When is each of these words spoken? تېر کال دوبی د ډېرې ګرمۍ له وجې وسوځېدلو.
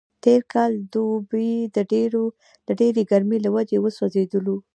تېر 0.23 0.41
کال 0.53 0.71
دوبی 0.93 1.51
د 2.67 2.71
ډېرې 2.79 3.01
ګرمۍ 3.11 3.39
له 3.45 3.49
وجې 3.55 3.77
وسوځېدلو. 3.81 4.57